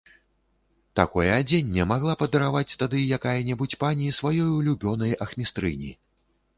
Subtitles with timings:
[0.99, 5.99] Такое адзенне магла падараваць тады якая-небудзь пані сваёй улюбёнай ахмістрыні.